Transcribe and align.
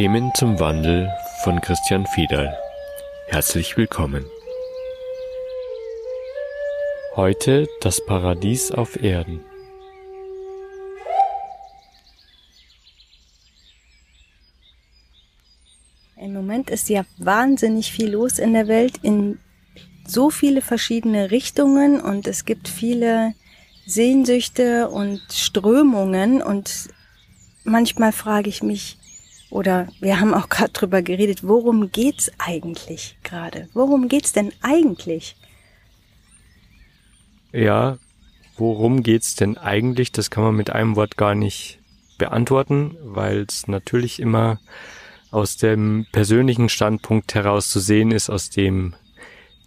Themen 0.00 0.32
zum 0.34 0.58
Wandel 0.58 1.12
von 1.44 1.60
Christian 1.60 2.06
Fiedal. 2.06 2.56
Herzlich 3.26 3.76
willkommen. 3.76 4.24
Heute 7.16 7.68
das 7.82 8.02
Paradies 8.06 8.70
auf 8.70 8.96
Erden. 9.02 9.40
Im 16.16 16.32
Moment 16.32 16.70
ist 16.70 16.88
ja 16.88 17.04
wahnsinnig 17.18 17.92
viel 17.92 18.12
los 18.12 18.38
in 18.38 18.54
der 18.54 18.68
Welt 18.68 18.96
in 19.02 19.38
so 20.06 20.30
viele 20.30 20.62
verschiedene 20.62 21.30
Richtungen 21.30 22.00
und 22.00 22.26
es 22.26 22.46
gibt 22.46 22.68
viele 22.68 23.34
Sehnsüchte 23.84 24.88
und 24.88 25.20
Strömungen 25.30 26.40
und 26.40 26.88
manchmal 27.64 28.12
frage 28.12 28.48
ich 28.48 28.62
mich, 28.62 28.96
oder 29.50 29.88
wir 30.00 30.20
haben 30.20 30.32
auch 30.32 30.48
gerade 30.48 30.72
drüber 30.72 31.02
geredet, 31.02 31.46
worum 31.46 31.90
geht's 31.90 32.30
eigentlich 32.38 33.16
gerade? 33.22 33.68
Worum 33.74 34.08
geht's 34.08 34.32
denn 34.32 34.52
eigentlich? 34.62 35.36
Ja, 37.52 37.98
worum 38.56 39.02
geht's 39.02 39.34
denn 39.34 39.58
eigentlich? 39.58 40.12
Das 40.12 40.30
kann 40.30 40.44
man 40.44 40.54
mit 40.54 40.70
einem 40.70 40.94
Wort 40.96 41.16
gar 41.16 41.34
nicht 41.34 41.80
beantworten, 42.16 42.96
weil 43.02 43.44
es 43.48 43.66
natürlich 43.66 44.20
immer 44.20 44.60
aus 45.32 45.56
dem 45.56 46.06
persönlichen 46.12 46.68
Standpunkt 46.68 47.34
heraus 47.34 47.70
zu 47.70 47.80
sehen 47.80 48.12
ist, 48.12 48.30
aus 48.30 48.50
dem 48.50 48.94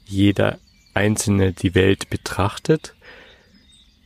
jeder 0.06 0.60
Einzelne 0.94 1.54
die 1.54 1.76
Welt 1.76 2.10
betrachtet. 2.10 2.96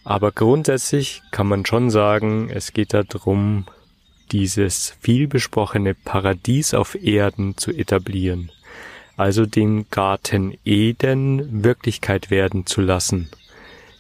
Aber 0.04 0.32
grundsätzlich 0.32 1.22
kann 1.32 1.48
man 1.48 1.66
schon 1.66 1.90
sagen, 1.90 2.50
es 2.50 2.74
geht 2.74 2.94
darum, 2.94 3.66
dieses 4.32 4.96
vielbesprochene 5.00 5.94
Paradies 5.94 6.74
auf 6.74 6.96
Erden 6.96 7.58
zu 7.58 7.72
etablieren, 7.72 8.52
also 9.16 9.46
den 9.46 9.90
Garten 9.90 10.58
Eden 10.66 11.64
Wirklichkeit 11.64 12.30
werden 12.30 12.66
zu 12.66 12.82
lassen, 12.82 13.30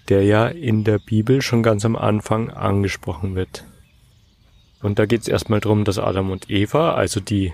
der 0.09 0.23
ja 0.23 0.47
in 0.47 0.83
der 0.83 0.99
Bibel 0.99 1.41
schon 1.41 1.63
ganz 1.63 1.85
am 1.85 1.95
Anfang 1.95 2.49
angesprochen 2.49 3.35
wird. 3.35 3.63
Und 4.81 4.99
da 4.99 5.05
geht 5.05 5.21
es 5.21 5.27
erstmal 5.27 5.59
darum, 5.59 5.83
dass 5.83 5.97
Adam 5.97 6.29
und 6.29 6.49
Eva, 6.49 6.93
also 6.93 7.19
die 7.19 7.53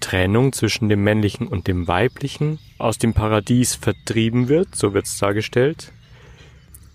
Trennung 0.00 0.52
zwischen 0.52 0.88
dem 0.88 1.02
männlichen 1.04 1.46
und 1.46 1.68
dem 1.68 1.88
weiblichen, 1.88 2.58
aus 2.78 2.98
dem 2.98 3.14
Paradies 3.14 3.74
vertrieben 3.74 4.48
wird, 4.48 4.74
so 4.74 4.92
wird 4.92 5.06
es 5.06 5.16
dargestellt, 5.18 5.92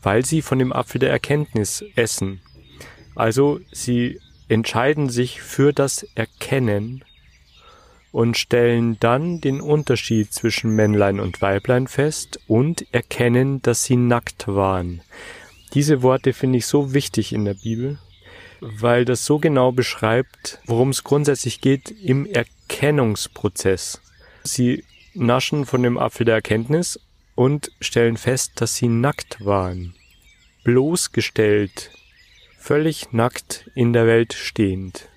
weil 0.04 0.26
sie 0.26 0.42
von 0.42 0.60
dem 0.60 0.74
Apfel 0.74 1.00
der 1.00 1.10
Erkenntnis 1.10 1.84
essen. 1.96 2.42
Also 3.16 3.60
sie 3.72 4.20
entscheiden 4.50 5.10
sich 5.10 5.42
für 5.42 5.72
das 5.74 6.06
Erkennen 6.16 7.06
und 8.12 8.38
stellen 8.38 8.98
dann 9.00 9.40
den 9.40 9.62
Unterschied 9.62 10.34
zwischen 10.34 10.76
Männlein 10.76 11.20
und 11.20 11.42
Weiblein 11.42 11.88
fest 11.88 12.40
und 12.48 12.86
erkennen, 12.92 13.62
dass 13.62 13.84
sie 13.84 13.96
nackt 13.96 14.48
waren. 14.48 15.02
Diese 15.74 16.02
Worte 16.02 16.34
finde 16.34 16.58
ich 16.58 16.66
so 16.66 16.94
wichtig 16.94 17.32
in 17.32 17.46
der 17.46 17.54
Bibel, 17.54 18.00
weil 18.60 19.06
das 19.06 19.26
so 19.26 19.38
genau 19.38 19.72
beschreibt, 19.72 20.60
worum 20.66 20.90
es 20.90 21.04
grundsätzlich 21.04 21.62
geht 21.62 21.92
im 21.92 22.26
Erkennungsprozess. 22.26 24.02
Sie 24.44 24.84
naschen 25.14 25.66
von 25.66 25.84
dem 25.84 25.98
Apfel 25.98 26.26
der 26.26 26.36
Erkenntnis 26.36 27.00
und 27.36 27.72
stellen 27.80 28.18
fest, 28.18 28.54
dass 28.56 28.76
sie 28.76 28.88
nackt 28.88 29.46
waren, 29.46 29.94
bloßgestellt, 30.64 31.92
völlig 32.60 33.12
nackt 33.14 33.70
in 33.74 33.94
der 33.94 34.06
Welt 34.06 34.34
stehend. 34.34 35.08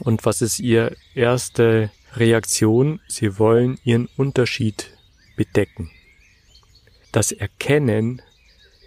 Und 0.00 0.24
was 0.26 0.42
ist 0.42 0.58
ihre 0.58 0.96
erste 1.14 1.90
Reaktion? 2.16 3.00
Sie 3.08 3.38
wollen 3.38 3.78
ihren 3.84 4.08
Unterschied 4.16 4.90
bedecken. 5.36 5.90
Das 7.12 7.32
Erkennen 7.32 8.20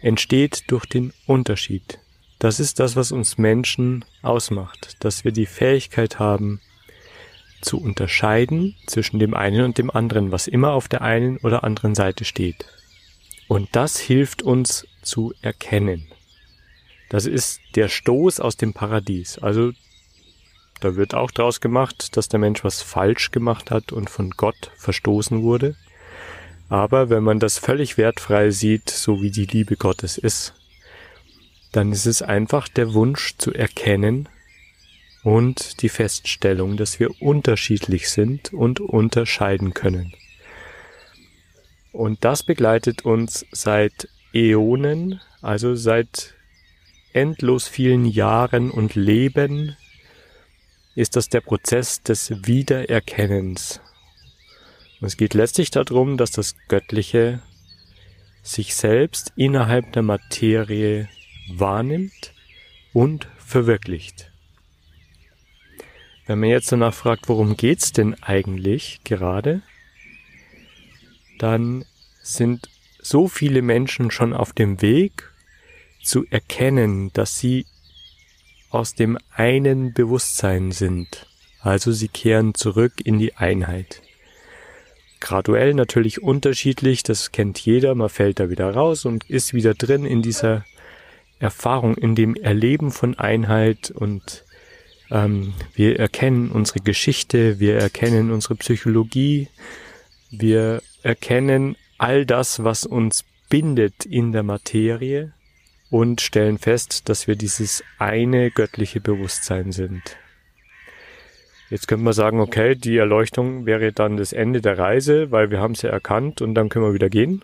entsteht 0.01 0.65
durch 0.67 0.85
den 0.85 1.13
Unterschied. 1.25 1.99
Das 2.39 2.59
ist 2.59 2.79
das, 2.79 2.95
was 2.95 3.11
uns 3.11 3.37
Menschen 3.37 4.03
ausmacht, 4.21 4.97
dass 4.99 5.23
wir 5.23 5.31
die 5.31 5.45
Fähigkeit 5.45 6.19
haben, 6.19 6.59
zu 7.61 7.79
unterscheiden 7.79 8.75
zwischen 8.85 9.19
dem 9.19 9.33
einen 9.33 9.63
und 9.63 9.77
dem 9.77 9.89
anderen, 9.89 10.31
was 10.33 10.47
immer 10.47 10.73
auf 10.73 10.89
der 10.89 11.01
einen 11.01 11.37
oder 11.37 11.63
anderen 11.63 11.95
Seite 11.95 12.25
steht. 12.25 12.65
Und 13.47 13.69
das 13.71 13.97
hilft 13.97 14.41
uns 14.41 14.85
zu 15.01 15.33
erkennen. 15.41 16.12
Das 17.13 17.27
ist 17.27 17.61
der 17.75 17.89
Stoß 17.89 18.39
aus 18.39 18.57
dem 18.57 18.73
Paradies. 18.73 19.37
Also 19.37 19.71
da 20.79 20.95
wird 20.95 21.13
auch 21.13 21.29
draus 21.29 21.61
gemacht, 21.61 22.17
dass 22.17 22.27
der 22.27 22.39
Mensch 22.39 22.63
was 22.63 22.81
falsch 22.81 23.29
gemacht 23.29 23.69
hat 23.69 23.91
und 23.91 24.09
von 24.09 24.31
Gott 24.31 24.71
verstoßen 24.77 25.43
wurde. 25.43 25.75
Aber 26.69 27.11
wenn 27.11 27.23
man 27.23 27.37
das 27.37 27.59
völlig 27.59 27.99
wertfrei 27.99 28.49
sieht, 28.49 28.89
so 28.89 29.21
wie 29.21 29.29
die 29.29 29.45
Liebe 29.45 29.75
Gottes 29.77 30.17
ist, 30.17 30.55
dann 31.71 31.91
ist 31.91 32.07
es 32.07 32.23
einfach 32.23 32.67
der 32.67 32.95
Wunsch 32.95 33.35
zu 33.37 33.53
erkennen 33.53 34.27
und 35.21 35.83
die 35.83 35.89
Feststellung, 35.89 36.77
dass 36.77 36.99
wir 36.99 37.21
unterschiedlich 37.21 38.09
sind 38.09 38.51
und 38.53 38.79
unterscheiden 38.79 39.75
können. 39.75 40.15
Und 41.91 42.25
das 42.25 42.41
begleitet 42.41 43.05
uns 43.05 43.45
seit 43.51 44.09
Äonen, 44.33 45.21
also 45.43 45.75
seit 45.75 46.33
endlos 47.13 47.67
vielen 47.67 48.05
Jahren 48.05 48.71
und 48.71 48.95
Leben 48.95 49.75
ist 50.95 51.15
das 51.15 51.29
der 51.29 51.41
Prozess 51.41 52.03
des 52.03 52.45
Wiedererkennens. 52.45 53.81
Und 54.99 55.07
es 55.07 55.17
geht 55.17 55.33
letztlich 55.33 55.71
darum, 55.71 56.17
dass 56.17 56.31
das 56.31 56.55
Göttliche 56.67 57.41
sich 58.41 58.75
selbst 58.75 59.33
innerhalb 59.35 59.91
der 59.93 60.03
Materie 60.03 61.09
wahrnimmt 61.49 62.33
und 62.93 63.27
verwirklicht. 63.37 64.31
Wenn 66.25 66.39
man 66.39 66.49
jetzt 66.49 66.71
danach 66.71 66.93
fragt, 66.93 67.27
worum 67.27 67.57
geht's 67.57 67.91
denn 67.91 68.21
eigentlich 68.23 69.01
gerade, 69.03 69.61
dann 71.39 71.85
sind 72.21 72.69
so 72.99 73.27
viele 73.27 73.61
Menschen 73.61 74.11
schon 74.11 74.33
auf 74.33 74.53
dem 74.53 74.81
Weg 74.81 75.32
zu 76.03 76.25
erkennen, 76.29 77.11
dass 77.13 77.39
sie 77.39 77.65
aus 78.69 78.95
dem 78.95 79.17
einen 79.35 79.93
Bewusstsein 79.93 80.71
sind. 80.71 81.27
Also 81.61 81.91
sie 81.91 82.07
kehren 82.07 82.53
zurück 82.55 82.93
in 83.03 83.19
die 83.19 83.35
Einheit. 83.35 84.01
Graduell 85.19 85.73
natürlich 85.73 86.21
unterschiedlich, 86.21 87.03
das 87.03 87.31
kennt 87.31 87.59
jeder, 87.59 87.95
man 87.95 88.09
fällt 88.09 88.39
da 88.39 88.49
wieder 88.49 88.73
raus 88.73 89.05
und 89.05 89.29
ist 89.29 89.53
wieder 89.53 89.73
drin 89.73 90.05
in 90.05 90.21
dieser 90.21 90.65
Erfahrung, 91.39 91.95
in 91.95 92.15
dem 92.15 92.35
Erleben 92.35 92.91
von 92.91 93.17
Einheit 93.17 93.91
und 93.91 94.43
ähm, 95.11 95.53
wir 95.75 95.99
erkennen 95.99 96.51
unsere 96.51 96.79
Geschichte, 96.79 97.59
wir 97.59 97.75
erkennen 97.75 98.31
unsere 98.31 98.55
Psychologie, 98.55 99.47
wir 100.29 100.81
erkennen 101.03 101.77
all 101.97 102.25
das, 102.25 102.63
was 102.63 102.85
uns 102.85 103.23
bindet 103.49 104.05
in 104.05 104.33
der 104.33 104.43
Materie 104.43 105.31
und 105.93 106.21
stellen 106.21 106.57
fest, 106.57 107.07
dass 107.07 107.27
wir 107.27 107.35
dieses 107.35 107.83
eine 107.99 108.49
göttliche 108.49 108.99
Bewusstsein 108.99 109.71
sind. 109.71 110.01
Jetzt 111.69 111.87
könnte 111.87 112.03
man 112.03 112.13
sagen, 112.13 112.39
okay, 112.39 112.73
die 112.73 112.97
Erleuchtung 112.97 113.67
wäre 113.67 113.93
dann 113.93 114.17
das 114.17 114.33
Ende 114.33 114.59
der 114.59 114.79
Reise, 114.79 115.29
weil 115.29 115.51
wir 115.51 115.59
haben 115.59 115.75
ja 115.75 115.91
erkannt 115.91 116.41
und 116.41 116.55
dann 116.55 116.69
können 116.69 116.85
wir 116.85 116.95
wieder 116.95 117.11
gehen. 117.11 117.43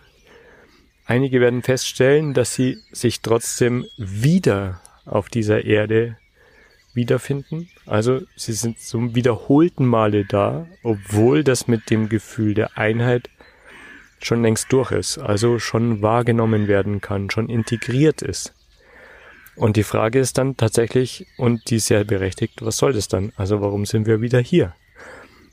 Einige 1.06 1.40
werden 1.40 1.62
feststellen, 1.62 2.34
dass 2.34 2.52
sie 2.52 2.78
sich 2.90 3.20
trotzdem 3.20 3.86
wieder 3.96 4.80
auf 5.04 5.28
dieser 5.28 5.64
Erde 5.64 6.16
wiederfinden. 6.92 7.68
Also 7.86 8.22
sie 8.34 8.54
sind 8.54 8.80
zum 8.80 9.14
wiederholten 9.14 9.86
Male 9.86 10.24
da, 10.24 10.66
obwohl 10.82 11.44
das 11.44 11.68
mit 11.68 11.88
dem 11.88 12.08
Gefühl 12.08 12.54
der 12.54 12.76
Einheit 12.76 13.30
schon 14.22 14.42
längst 14.42 14.72
durch 14.72 14.92
ist, 14.92 15.18
also 15.18 15.58
schon 15.58 16.02
wahrgenommen 16.02 16.68
werden 16.68 17.00
kann, 17.00 17.30
schon 17.30 17.48
integriert 17.48 18.22
ist. 18.22 18.54
Und 19.56 19.76
die 19.76 19.82
Frage 19.82 20.18
ist 20.18 20.38
dann 20.38 20.56
tatsächlich, 20.56 21.26
und 21.36 21.68
die 21.70 21.76
ist 21.76 21.86
sehr 21.86 22.04
berechtigt, 22.04 22.64
was 22.64 22.76
soll 22.76 22.92
das 22.92 23.08
dann? 23.08 23.32
Also 23.36 23.60
warum 23.60 23.84
sind 23.84 24.06
wir 24.06 24.20
wieder 24.20 24.40
hier? 24.40 24.74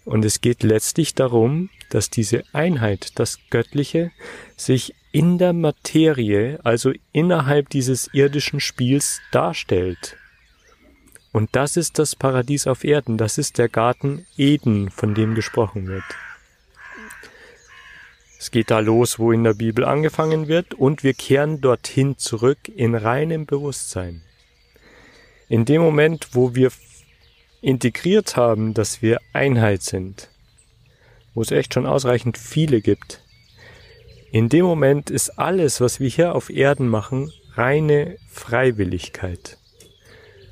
Und 0.06 0.24
es 0.24 0.40
geht 0.40 0.64
letztlich 0.64 1.16
darum, 1.16 1.70
dass 1.90 2.10
diese 2.10 2.44
Einheit, 2.54 3.12
das 3.16 3.40
Göttliche, 3.50 4.12
sich 4.56 4.96
in 5.12 5.38
der 5.38 5.52
Materie, 5.52 6.60
also 6.64 6.94
innerhalb 7.12 7.70
dieses 7.70 8.10
irdischen 8.14 8.60
Spiels 8.60 9.20
darstellt. 9.32 10.16
Und 11.34 11.50
das 11.56 11.76
ist 11.76 12.00
das 12.00 12.16
Paradies 12.16 12.68
auf 12.68 12.84
Erden, 12.84 13.18
das 13.18 13.38
ist 13.38 13.58
der 13.58 13.68
Garten 13.68 14.26
Eden, 14.38 14.90
von 14.90 15.14
dem 15.14 15.36
gesprochen 15.36 15.88
wird. 15.88 16.06
Es 18.40 18.52
geht 18.52 18.70
da 18.70 18.80
los, 18.80 19.20
wo 19.20 19.32
in 19.32 19.44
der 19.44 19.54
Bibel 19.54 19.84
angefangen 19.84 20.48
wird, 20.48 20.74
und 20.74 21.04
wir 21.04 21.14
kehren 21.14 21.62
dorthin 21.62 22.18
zurück 22.18 22.60
in 22.74 22.96
reinem 22.96 23.46
Bewusstsein. 23.46 24.22
In 25.50 25.66
dem 25.66 25.82
Moment, 25.82 26.30
wo 26.34 26.54
wir 26.56 26.72
integriert 27.62 28.36
haben, 28.36 28.74
dass 28.74 29.02
wir 29.02 29.20
Einheit 29.34 29.82
sind, 29.82 30.30
wo 31.34 31.42
es 31.42 31.52
echt 31.52 31.74
schon 31.74 31.86
ausreichend 31.86 32.38
viele 32.38 32.82
gibt, 32.82 33.22
in 34.32 34.50
dem 34.50 34.66
Moment 34.66 35.10
ist 35.10 35.40
alles, 35.40 35.80
was 35.80 36.00
wir 36.00 36.10
hier 36.10 36.36
auf 36.36 36.50
Erden 36.50 36.90
machen, 36.90 37.32
reine 37.54 38.18
Freiwilligkeit. 38.30 39.58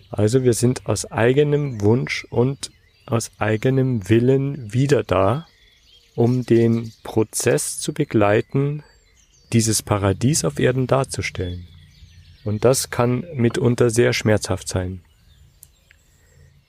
Also 0.09 0.43
wir 0.43 0.53
sind 0.53 0.85
aus 0.85 1.11
eigenem 1.11 1.81
Wunsch 1.81 2.25
und 2.29 2.71
aus 3.05 3.31
eigenem 3.37 4.07
Willen 4.09 4.73
wieder 4.73 5.03
da, 5.03 5.45
um 6.15 6.45
den 6.45 6.93
Prozess 7.03 7.79
zu 7.79 7.93
begleiten, 7.93 8.83
dieses 9.53 9.83
Paradies 9.83 10.45
auf 10.45 10.59
Erden 10.59 10.87
darzustellen. 10.87 11.67
Und 12.43 12.65
das 12.65 12.89
kann 12.89 13.25
mitunter 13.33 13.89
sehr 13.89 14.13
schmerzhaft 14.13 14.67
sein, 14.67 15.01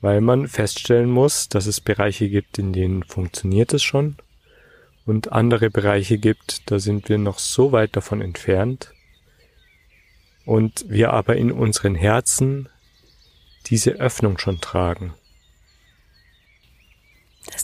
weil 0.01 0.21
man 0.21 0.49
feststellen 0.49 1.11
muss, 1.11 1.49
dass 1.49 1.67
es 1.67 1.81
Bereiche 1.81 2.29
gibt, 2.29 2.59
in 2.59 2.73
denen 2.73 3.03
funktioniert 3.03 3.73
es 3.75 3.83
schon 3.83 4.17
und 5.05 5.33
andere 5.33 5.71
Bereiche 5.71 6.19
gibt, 6.19 6.71
da 6.71 6.79
sind 6.79 7.09
wir 7.09 7.19
noch 7.19 7.39
so 7.39 7.73
weit 7.73 7.95
davon 7.95 8.21
entfernt 8.21 8.93
und 10.45 10.85
wir 10.89 11.13
aber 11.13 11.37
in 11.37 11.53
unseren 11.53 11.95
Herzen 11.95 12.69
diese 13.67 13.93
Öffnung 13.93 14.39
schon 14.39 14.61
tragen. 14.61 15.15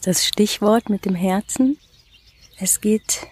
Das 0.02 0.26
Stichwort 0.26 0.90
mit 0.90 1.04
dem 1.04 1.14
Herzen. 1.14 1.78
Es 2.58 2.80
geht 2.80 3.28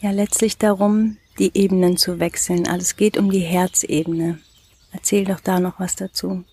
ja 0.00 0.12
letztlich 0.12 0.56
darum, 0.56 1.18
die 1.38 1.50
Ebenen 1.54 1.98
zu 1.98 2.18
wechseln. 2.18 2.66
Also 2.66 2.80
es 2.80 2.96
geht 2.96 3.18
um 3.18 3.30
die 3.30 3.40
Herzebene. 3.40 4.38
Erzähl 4.92 5.26
doch 5.26 5.40
da 5.40 5.60
noch 5.60 5.78
was 5.78 5.94
dazu. 5.94 6.44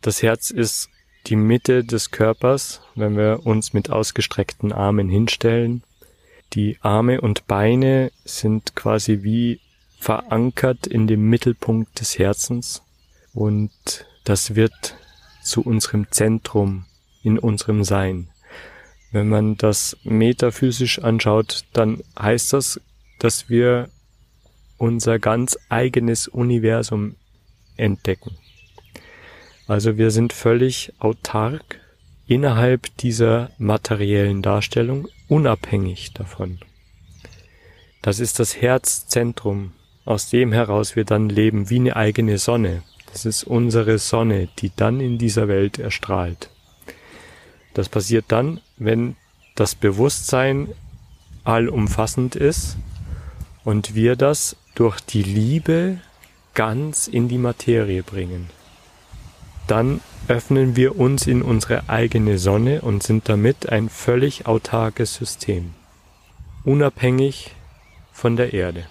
Das 0.00 0.22
Herz 0.22 0.50
ist 0.50 0.88
die 1.26 1.36
Mitte 1.36 1.84
des 1.84 2.10
Körpers, 2.10 2.80
wenn 2.94 3.14
wir 3.16 3.40
uns 3.44 3.74
mit 3.74 3.90
ausgestreckten 3.90 4.72
Armen 4.72 5.10
hinstellen. 5.10 5.82
Die 6.54 6.78
Arme 6.80 7.20
und 7.20 7.46
Beine 7.46 8.10
sind 8.24 8.74
quasi 8.74 9.22
wie 9.22 9.60
verankert 9.98 10.86
in 10.86 11.06
dem 11.06 11.28
Mittelpunkt 11.28 12.00
des 12.00 12.18
Herzens 12.18 12.82
und 13.34 13.70
das 14.24 14.54
wird 14.54 14.96
zu 15.42 15.62
unserem 15.62 16.10
Zentrum 16.10 16.86
in 17.24 17.38
unserem 17.38 17.82
Sein. 17.82 18.28
Wenn 19.10 19.28
man 19.28 19.56
das 19.56 19.96
metaphysisch 20.04 21.00
anschaut, 21.00 21.64
dann 21.72 22.02
heißt 22.18 22.52
das, 22.52 22.80
dass 23.18 23.48
wir 23.48 23.88
unser 24.76 25.18
ganz 25.18 25.58
eigenes 25.68 26.28
Universum 26.28 27.16
entdecken. 27.76 28.36
Also 29.66 29.96
wir 29.96 30.10
sind 30.10 30.32
völlig 30.32 30.92
autark 30.98 31.80
innerhalb 32.26 32.96
dieser 32.98 33.50
materiellen 33.58 34.42
Darstellung, 34.42 35.08
unabhängig 35.28 36.12
davon. 36.12 36.58
Das 38.02 38.20
ist 38.20 38.38
das 38.38 38.60
Herzzentrum, 38.60 39.72
aus 40.04 40.28
dem 40.28 40.52
heraus 40.52 40.96
wir 40.96 41.04
dann 41.04 41.28
leben 41.28 41.70
wie 41.70 41.76
eine 41.76 41.96
eigene 41.96 42.38
Sonne. 42.38 42.82
Das 43.12 43.24
ist 43.24 43.44
unsere 43.44 43.98
Sonne, 43.98 44.48
die 44.58 44.72
dann 44.74 45.00
in 45.00 45.18
dieser 45.18 45.48
Welt 45.48 45.78
erstrahlt. 45.78 46.50
Das 47.74 47.88
passiert 47.88 48.26
dann, 48.28 48.60
wenn 48.76 49.16
das 49.54 49.74
Bewusstsein 49.74 50.68
allumfassend 51.44 52.36
ist 52.36 52.76
und 53.64 53.94
wir 53.94 54.16
das 54.16 54.56
durch 54.74 55.00
die 55.00 55.22
Liebe 55.22 55.98
ganz 56.54 57.06
in 57.06 57.28
die 57.28 57.38
Materie 57.38 58.02
bringen 58.02 58.48
dann 59.66 60.00
öffnen 60.28 60.76
wir 60.76 60.98
uns 60.98 61.26
in 61.26 61.42
unsere 61.42 61.88
eigene 61.88 62.38
Sonne 62.38 62.82
und 62.82 63.02
sind 63.02 63.28
damit 63.28 63.68
ein 63.68 63.88
völlig 63.88 64.46
autarkes 64.46 65.14
System, 65.14 65.74
unabhängig 66.64 67.52
von 68.12 68.36
der 68.36 68.52
Erde. 68.52 68.86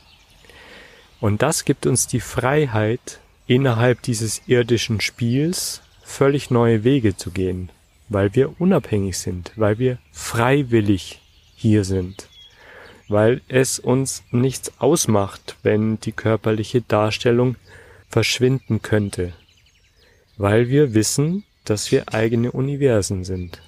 Und 1.19 1.41
das 1.41 1.65
gibt 1.65 1.86
uns 1.86 2.07
die 2.07 2.19
Freiheit, 2.19 3.19
innerhalb 3.45 4.01
dieses 4.01 4.41
irdischen 4.47 5.01
Spiels 5.01 5.81
völlig 6.01 6.50
neue 6.50 6.83
Wege 6.83 7.18
zu 7.18 7.31
gehen, 7.31 7.69
weil 8.13 8.36
wir 8.36 8.60
unabhängig 8.62 9.18
sind, 9.18 9.51
weil 9.56 9.80
wir 9.80 9.98
freiwillig 10.12 11.21
hier 11.56 11.83
sind, 11.83 12.30
weil 13.07 13.42
es 13.48 13.80
uns 13.80 14.24
nichts 14.31 14.71
ausmacht, 14.80 15.57
wenn 15.63 16.00
die 16.00 16.12
körperliche 16.12 16.81
Darstellung 16.81 17.56
verschwinden 18.07 18.81
könnte, 18.81 19.33
weil 20.38 20.69
wir 20.69 20.94
wissen, 20.94 21.44
dass 21.65 21.92
wir 21.92 22.13
eigene 22.13 22.51
Universen 22.51 23.24
sind. 23.24 23.62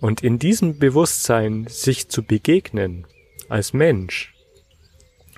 Und 0.00 0.22
in 0.22 0.38
diesem 0.38 0.78
Bewusstsein 0.78 1.66
sich 1.68 2.08
zu 2.08 2.22
begegnen 2.22 3.06
als 3.48 3.72
Mensch 3.72 4.34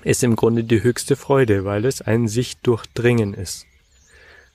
ist 0.04 0.22
im 0.24 0.36
Grunde 0.36 0.64
die 0.64 0.82
höchste 0.82 1.16
Freude, 1.16 1.64
weil 1.64 1.84
es 1.84 2.02
ein 2.02 2.28
sich 2.28 2.58
durchdringen 2.58 3.34
ist. 3.34 3.66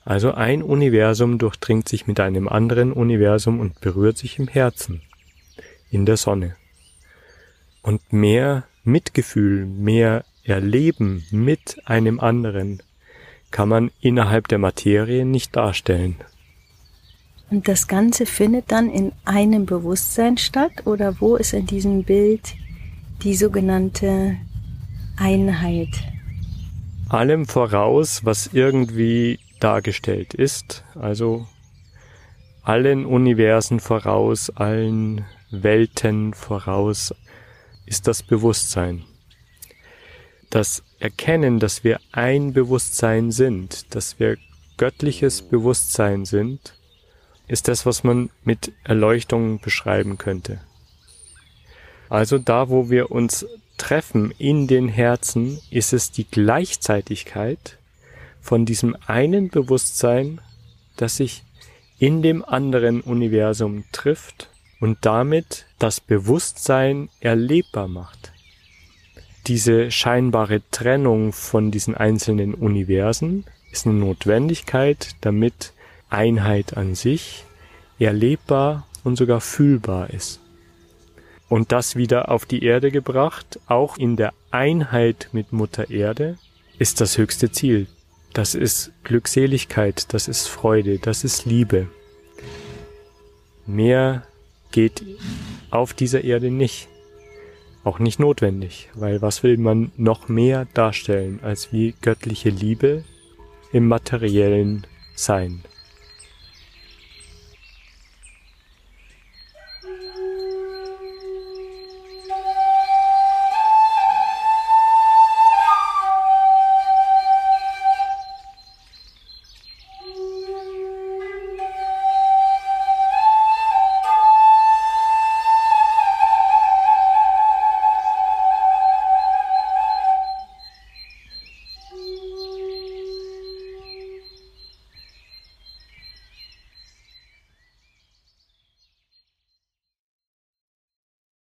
Also 0.08 0.32
ein 0.32 0.62
Universum 0.62 1.36
durchdringt 1.36 1.86
sich 1.86 2.06
mit 2.06 2.18
einem 2.18 2.48
anderen 2.48 2.94
Universum 2.94 3.60
und 3.60 3.78
berührt 3.82 4.16
sich 4.16 4.38
im 4.38 4.48
Herzen, 4.48 5.02
in 5.90 6.06
der 6.06 6.16
Sonne. 6.16 6.56
Und 7.82 8.10
mehr 8.10 8.64
Mitgefühl, 8.84 9.66
mehr 9.66 10.24
Erleben 10.44 11.26
mit 11.30 11.82
einem 11.84 12.20
anderen 12.20 12.82
kann 13.50 13.68
man 13.68 13.90
innerhalb 14.00 14.48
der 14.48 14.56
Materie 14.56 15.26
nicht 15.26 15.54
darstellen. 15.56 16.16
Und 17.50 17.68
das 17.68 17.86
Ganze 17.86 18.24
findet 18.24 18.72
dann 18.72 18.88
in 18.88 19.12
einem 19.26 19.66
Bewusstsein 19.66 20.38
statt 20.38 20.86
oder 20.86 21.20
wo 21.20 21.36
ist 21.36 21.52
in 21.52 21.66
diesem 21.66 22.04
Bild 22.04 22.54
die 23.24 23.34
sogenannte 23.34 24.38
Einheit? 25.18 25.90
Allem 27.10 27.44
voraus, 27.44 28.24
was 28.24 28.48
irgendwie 28.54 29.38
dargestellt 29.60 30.34
ist, 30.34 30.84
also 30.94 31.46
allen 32.62 33.06
Universen 33.06 33.80
voraus, 33.80 34.50
allen 34.50 35.24
Welten 35.50 36.34
voraus, 36.34 37.14
ist 37.86 38.06
das 38.06 38.22
Bewusstsein. 38.22 39.04
Das 40.50 40.82
erkennen, 40.98 41.58
dass 41.58 41.84
wir 41.84 42.00
ein 42.12 42.52
Bewusstsein 42.52 43.30
sind, 43.30 43.94
dass 43.94 44.18
wir 44.18 44.36
göttliches 44.76 45.42
Bewusstsein 45.42 46.24
sind, 46.24 46.74
ist 47.46 47.68
das, 47.68 47.86
was 47.86 48.04
man 48.04 48.30
mit 48.44 48.72
Erleuchtung 48.84 49.60
beschreiben 49.60 50.18
könnte. 50.18 50.60
Also 52.08 52.38
da, 52.38 52.68
wo 52.68 52.90
wir 52.90 53.10
uns 53.10 53.46
treffen 53.78 54.32
in 54.38 54.66
den 54.66 54.88
Herzen, 54.88 55.58
ist 55.70 55.92
es 55.92 56.10
die 56.10 56.24
Gleichzeitigkeit 56.24 57.77
von 58.40 58.64
diesem 58.64 58.96
einen 59.06 59.48
Bewusstsein, 59.50 60.40
das 60.96 61.16
sich 61.16 61.42
in 61.98 62.22
dem 62.22 62.44
anderen 62.44 63.00
Universum 63.00 63.84
trifft 63.92 64.48
und 64.80 64.98
damit 65.02 65.66
das 65.78 66.00
Bewusstsein 66.00 67.08
erlebbar 67.20 67.88
macht 67.88 68.32
diese 69.48 69.90
scheinbare 69.90 70.60
Trennung 70.70 71.32
von 71.32 71.70
diesen 71.70 71.94
einzelnen 71.94 72.52
Universen 72.52 73.44
ist 73.72 73.86
eine 73.86 73.94
Notwendigkeit, 73.94 75.16
damit 75.22 75.72
Einheit 76.10 76.76
an 76.76 76.94
sich 76.94 77.44
erlebbar 77.98 78.86
und 79.04 79.16
sogar 79.16 79.40
fühlbar 79.40 80.10
ist. 80.10 80.40
Und 81.48 81.72
das 81.72 81.96
wieder 81.96 82.30
auf 82.30 82.44
die 82.44 82.62
Erde 82.62 82.90
gebracht, 82.90 83.58
auch 83.66 83.96
in 83.96 84.16
der 84.16 84.34
Einheit 84.50 85.30
mit 85.32 85.50
Mutter 85.52 85.90
Erde, 85.90 86.36
ist 86.78 87.00
das 87.00 87.16
höchste 87.16 87.50
Ziel. 87.50 87.86
Das 88.32 88.54
ist 88.54 88.92
Glückseligkeit, 89.04 90.12
das 90.12 90.28
ist 90.28 90.46
Freude, 90.46 90.98
das 90.98 91.24
ist 91.24 91.44
Liebe. 91.44 91.88
Mehr 93.66 94.22
geht 94.70 95.02
auf 95.70 95.94
dieser 95.94 96.24
Erde 96.24 96.50
nicht 96.50 96.88
auch 97.84 97.98
nicht 97.98 98.20
notwendig, 98.20 98.90
weil 98.94 99.22
was 99.22 99.42
will 99.42 99.56
man 99.56 99.92
noch 99.96 100.28
mehr 100.28 100.66
darstellen 100.74 101.40
als 101.42 101.72
wie 101.72 101.94
göttliche 102.02 102.50
Liebe 102.50 103.04
im 103.72 103.88
materiellen 103.88 104.86
Sein. 105.14 105.62